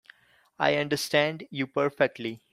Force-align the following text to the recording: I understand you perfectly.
I 0.57 0.77
understand 0.77 1.45
you 1.51 1.67
perfectly. 1.67 2.41